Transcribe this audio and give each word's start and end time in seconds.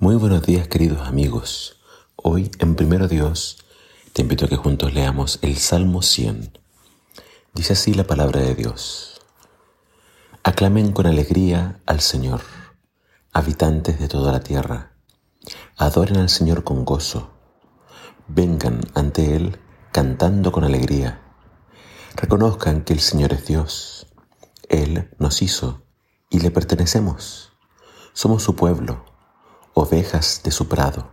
Muy 0.00 0.14
buenos 0.14 0.46
días 0.46 0.68
queridos 0.68 1.08
amigos. 1.08 1.80
Hoy 2.14 2.52
en 2.60 2.76
Primero 2.76 3.08
Dios 3.08 3.58
te 4.12 4.22
invito 4.22 4.44
a 4.44 4.48
que 4.48 4.54
juntos 4.54 4.94
leamos 4.94 5.40
el 5.42 5.56
Salmo 5.56 6.02
100. 6.02 6.56
Dice 7.52 7.72
así 7.72 7.94
la 7.94 8.04
palabra 8.04 8.40
de 8.40 8.54
Dios. 8.54 9.20
Aclamen 10.44 10.92
con 10.92 11.08
alegría 11.08 11.80
al 11.84 11.98
Señor, 11.98 12.42
habitantes 13.32 13.98
de 13.98 14.06
toda 14.06 14.30
la 14.30 14.38
tierra. 14.38 14.92
Adoren 15.76 16.18
al 16.18 16.28
Señor 16.28 16.62
con 16.62 16.84
gozo. 16.84 17.32
Vengan 18.28 18.82
ante 18.94 19.34
Él 19.34 19.58
cantando 19.90 20.52
con 20.52 20.62
alegría. 20.62 21.22
Reconozcan 22.14 22.84
que 22.84 22.92
el 22.92 23.00
Señor 23.00 23.32
es 23.32 23.46
Dios. 23.48 24.06
Él 24.68 25.10
nos 25.18 25.42
hizo 25.42 25.82
y 26.30 26.38
le 26.38 26.52
pertenecemos. 26.52 27.52
Somos 28.12 28.44
su 28.44 28.54
pueblo 28.54 29.07
ovejas 29.78 30.42
de 30.44 30.50
su 30.50 30.68
prado. 30.68 31.10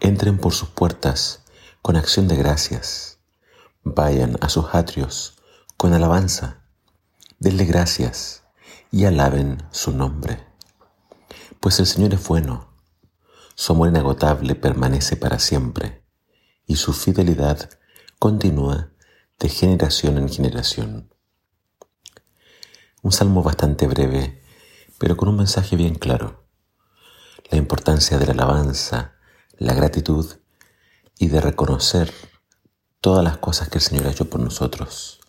Entren 0.00 0.38
por 0.38 0.52
sus 0.52 0.70
puertas 0.70 1.44
con 1.82 1.96
acción 1.96 2.26
de 2.26 2.36
gracias. 2.36 3.18
Vayan 3.82 4.36
a 4.40 4.48
sus 4.48 4.74
atrios 4.74 5.36
con 5.76 5.94
alabanza. 5.94 6.64
Denle 7.38 7.64
gracias 7.64 8.42
y 8.90 9.04
alaben 9.04 9.62
su 9.70 9.92
nombre. 9.92 10.44
Pues 11.60 11.78
el 11.78 11.86
Señor 11.86 12.14
es 12.14 12.26
bueno, 12.26 12.74
su 13.54 13.72
amor 13.72 13.88
inagotable 13.88 14.54
permanece 14.54 15.16
para 15.16 15.38
siempre 15.38 16.02
y 16.66 16.76
su 16.76 16.92
fidelidad 16.92 17.70
continúa 18.18 18.90
de 19.38 19.48
generación 19.48 20.18
en 20.18 20.28
generación. 20.28 21.14
Un 23.02 23.12
salmo 23.12 23.42
bastante 23.42 23.86
breve, 23.86 24.42
pero 24.98 25.16
con 25.16 25.28
un 25.28 25.36
mensaje 25.36 25.76
bien 25.76 25.94
claro 25.94 26.39
la 27.50 27.58
importancia 27.58 28.18
de 28.18 28.26
la 28.26 28.32
alabanza, 28.32 29.14
la 29.58 29.74
gratitud 29.74 30.36
y 31.18 31.28
de 31.28 31.40
reconocer 31.40 32.12
todas 33.00 33.24
las 33.24 33.38
cosas 33.38 33.68
que 33.68 33.78
el 33.78 33.84
Señor 33.84 34.06
ha 34.06 34.10
hecho 34.10 34.30
por 34.30 34.40
nosotros. 34.40 35.20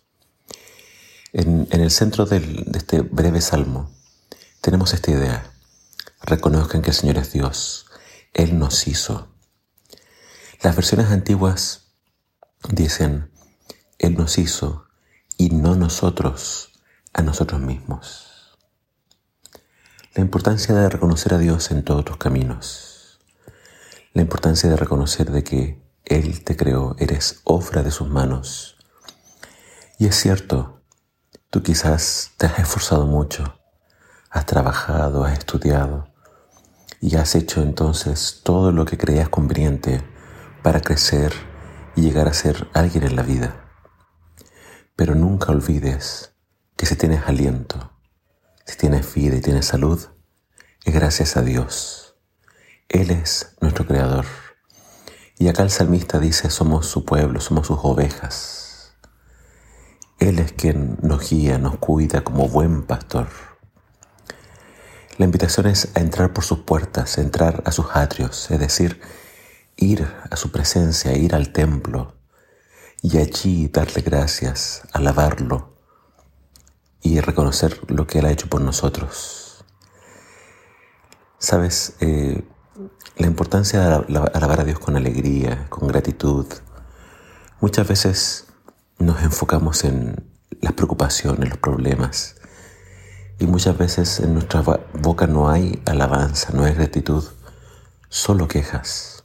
En, 1.32 1.66
el 1.70 1.90
centro 1.90 2.26
de 2.26 2.64
este 2.74 3.00
breve 3.00 3.40
salmo 3.40 3.90
tenemos 4.60 4.94
esta 4.94 5.10
idea. 5.10 5.50
Reconozcan 6.22 6.82
que 6.82 6.90
el 6.90 6.96
Señor 6.96 7.18
es 7.18 7.32
Dios. 7.32 7.86
Él 8.32 8.58
nos 8.58 8.86
hizo. 8.86 9.28
Las 10.62 10.76
versiones 10.76 11.08
antiguas 11.08 11.88
dicen, 12.70 13.30
Él 13.98 14.14
nos 14.14 14.38
hizo 14.38 14.86
y 15.36 15.50
no 15.50 15.74
nosotros 15.74 16.70
a 17.12 17.22
nosotros 17.22 17.60
mismos. 17.60 18.31
La 20.14 20.20
importancia 20.20 20.74
de 20.74 20.90
reconocer 20.90 21.32
a 21.32 21.38
Dios 21.38 21.70
en 21.70 21.82
todos 21.84 22.04
tus 22.04 22.18
caminos. 22.18 23.18
La 24.12 24.20
importancia 24.20 24.68
de 24.68 24.76
reconocer 24.76 25.30
de 25.30 25.42
que 25.42 25.82
Él 26.04 26.44
te 26.44 26.54
creó, 26.54 26.96
eres 26.98 27.40
obra 27.44 27.82
de 27.82 27.90
sus 27.90 28.10
manos. 28.10 28.76
Y 29.98 30.04
es 30.04 30.16
cierto, 30.16 30.82
tú 31.48 31.62
quizás 31.62 32.32
te 32.36 32.44
has 32.44 32.58
esforzado 32.58 33.06
mucho, 33.06 33.58
has 34.28 34.44
trabajado, 34.44 35.24
has 35.24 35.38
estudiado 35.38 36.12
y 37.00 37.16
has 37.16 37.34
hecho 37.34 37.62
entonces 37.62 38.42
todo 38.44 38.70
lo 38.70 38.84
que 38.84 38.98
creías 38.98 39.30
conveniente 39.30 40.02
para 40.62 40.82
crecer 40.82 41.32
y 41.96 42.02
llegar 42.02 42.28
a 42.28 42.34
ser 42.34 42.68
alguien 42.74 43.04
en 43.04 43.16
la 43.16 43.22
vida. 43.22 43.64
Pero 44.94 45.14
nunca 45.14 45.52
olvides 45.52 46.34
que 46.76 46.84
si 46.84 46.96
tienes 46.96 47.26
aliento, 47.26 47.91
si 48.66 48.76
tienes 48.76 49.12
vida 49.14 49.36
y 49.36 49.40
tienes 49.40 49.66
salud, 49.66 50.00
es 50.84 50.94
gracias 50.94 51.36
a 51.36 51.42
Dios. 51.42 52.16
Él 52.88 53.10
es 53.10 53.56
nuestro 53.60 53.86
Creador. 53.86 54.26
Y 55.38 55.48
acá 55.48 55.62
el 55.62 55.70
salmista 55.70 56.18
dice, 56.18 56.50
somos 56.50 56.86
su 56.86 57.04
pueblo, 57.04 57.40
somos 57.40 57.66
sus 57.66 57.78
ovejas. 57.82 58.94
Él 60.18 60.38
es 60.38 60.52
quien 60.52 60.98
nos 61.02 61.28
guía, 61.28 61.58
nos 61.58 61.78
cuida 61.78 62.22
como 62.22 62.48
buen 62.48 62.84
pastor. 62.84 63.28
La 65.18 65.24
invitación 65.24 65.66
es 65.66 65.88
a 65.94 66.00
entrar 66.00 66.32
por 66.32 66.44
sus 66.44 66.60
puertas, 66.60 67.18
a 67.18 67.22
entrar 67.22 67.62
a 67.66 67.72
sus 67.72 67.86
atrios, 67.92 68.50
es 68.50 68.58
decir, 68.60 69.00
ir 69.76 70.06
a 70.30 70.36
su 70.36 70.52
presencia, 70.52 71.16
ir 71.16 71.34
al 71.34 71.52
templo 71.52 72.14
y 73.02 73.18
allí 73.18 73.68
darle 73.68 74.02
gracias, 74.02 74.82
alabarlo, 74.92 75.71
y 77.02 77.20
reconocer 77.20 77.80
lo 77.90 78.06
que 78.06 78.20
Él 78.20 78.26
ha 78.26 78.30
hecho 78.30 78.48
por 78.48 78.60
nosotros. 78.60 79.64
Sabes, 81.38 81.96
eh, 82.00 82.44
la 83.16 83.26
importancia 83.26 83.80
de 83.80 84.18
alabar 84.32 84.60
a 84.60 84.64
Dios 84.64 84.78
con 84.78 84.96
alegría, 84.96 85.66
con 85.68 85.88
gratitud. 85.88 86.46
Muchas 87.60 87.86
veces 87.86 88.46
nos 88.98 89.22
enfocamos 89.22 89.84
en 89.84 90.30
las 90.60 90.72
preocupaciones, 90.72 91.48
los 91.48 91.58
problemas. 91.58 92.36
Y 93.38 93.46
muchas 93.46 93.76
veces 93.76 94.20
en 94.20 94.34
nuestra 94.34 94.62
boca 94.94 95.26
no 95.26 95.50
hay 95.50 95.82
alabanza, 95.86 96.52
no 96.52 96.64
hay 96.64 96.74
gratitud, 96.74 97.24
solo 98.08 98.46
quejas. 98.46 99.24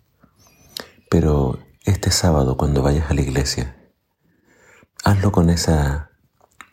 Pero 1.09 1.59
este 1.85 2.11
sábado 2.11 2.57
cuando 2.57 2.81
vayas 2.81 3.09
a 3.11 3.13
la 3.13 3.21
iglesia, 3.21 3.77
hazlo 5.03 5.31
con 5.31 5.49
esa 5.49 6.09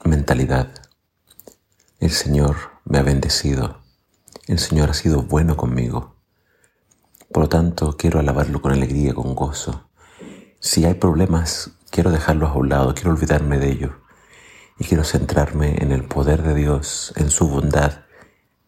mentalidad. 0.04 0.83
El 2.04 2.10
Señor 2.10 2.56
me 2.84 2.98
ha 2.98 3.02
bendecido. 3.02 3.80
El 4.46 4.58
Señor 4.58 4.90
ha 4.90 4.92
sido 4.92 5.22
bueno 5.22 5.56
conmigo. 5.56 6.16
Por 7.32 7.44
lo 7.44 7.48
tanto, 7.48 7.96
quiero 7.96 8.20
alabarlo 8.20 8.60
con 8.60 8.72
alegría, 8.72 9.14
con 9.14 9.34
gozo. 9.34 9.88
Si 10.60 10.84
hay 10.84 10.92
problemas, 10.92 11.70
quiero 11.90 12.10
dejarlos 12.10 12.50
a 12.50 12.58
un 12.58 12.68
lado, 12.68 12.94
quiero 12.94 13.12
olvidarme 13.12 13.58
de 13.58 13.70
ellos. 13.70 13.92
Y 14.78 14.84
quiero 14.84 15.02
centrarme 15.02 15.82
en 15.82 15.92
el 15.92 16.04
poder 16.04 16.42
de 16.42 16.54
Dios, 16.54 17.14
en 17.16 17.30
su 17.30 17.48
bondad 17.48 18.02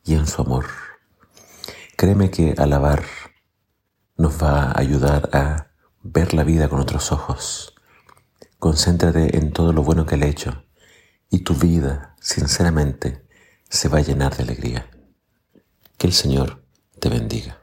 y 0.02 0.14
en 0.14 0.26
su 0.26 0.40
amor. 0.40 0.64
Créeme 1.98 2.30
que 2.30 2.54
alabar 2.56 3.02
nos 4.16 4.42
va 4.42 4.70
a 4.70 4.80
ayudar 4.80 5.28
a 5.34 5.72
ver 6.02 6.32
la 6.32 6.42
vida 6.42 6.70
con 6.70 6.80
otros 6.80 7.12
ojos. 7.12 7.74
Concéntrate 8.58 9.36
en 9.36 9.52
todo 9.52 9.74
lo 9.74 9.82
bueno 9.82 10.06
que 10.06 10.16
le 10.16 10.24
he 10.24 10.30
hecho 10.30 10.62
y 11.28 11.40
tu 11.40 11.54
vida, 11.54 12.14
sinceramente, 12.18 13.25
se 13.68 13.88
va 13.88 13.98
a 13.98 14.02
llenar 14.02 14.36
de 14.36 14.44
alegría. 14.44 14.90
Que 15.98 16.06
el 16.06 16.12
Señor 16.12 16.62
te 16.98 17.08
bendiga. 17.08 17.58